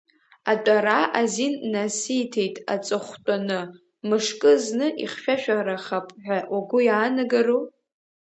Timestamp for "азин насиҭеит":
1.19-2.55